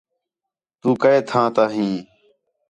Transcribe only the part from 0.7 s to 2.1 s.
تُو کَئے تھاں تا ھیں